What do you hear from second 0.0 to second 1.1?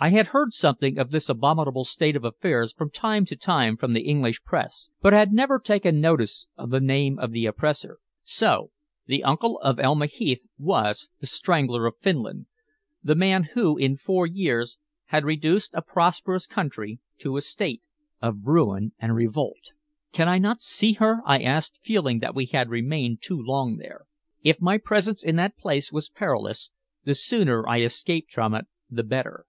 I had heard something of